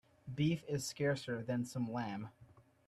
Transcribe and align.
Beef 0.33 0.63
is 0.67 0.83
scarcer 0.87 1.43
than 1.43 1.63
some 1.63 1.91
lamb. 1.93 2.29